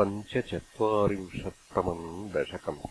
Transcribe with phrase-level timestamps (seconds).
[0.00, 2.88] पञ्चचत्वारिंशत्तमम् दशकम्।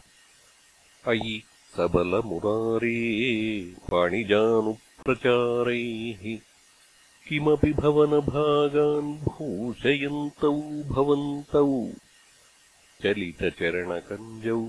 [1.08, 1.44] अयि।
[1.78, 6.38] सबलमुरारे पाणिजानुप्रचारैः
[7.30, 11.88] किमपि भवनभागान् भूषयन्तौ भवन्तौ।
[13.04, 14.68] चलितचरणकञ्जौ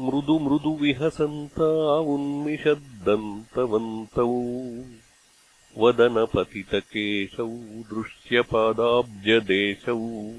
[0.00, 4.40] मृदु मृदु विहसन्ता उन्मिषद्दन्तवन्तौ
[5.78, 7.50] वदनपतितकेशौ
[7.92, 10.32] दृश्यपादाब्जदेशौ।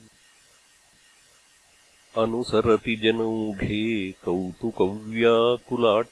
[2.17, 6.07] अनुसरति जनौघे कौतुकव्याकुलाट्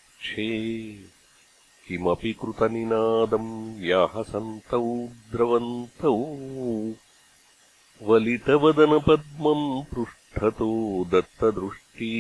[1.88, 6.16] किमपि कृतनिनादम् व्याहसन्तौ द्रवन्तौ
[8.02, 12.14] वलितवदनपद्मम् पृष्ठतो दत्तदृष्टी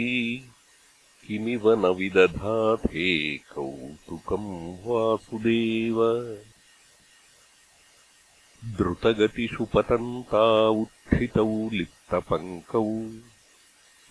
[1.27, 5.97] किमिव न विदधाते कौतुकम् वासुदेव।
[8.77, 12.85] द्रुतगतिषु पतन्ता उत्थितौ लिप्तपङ्कौ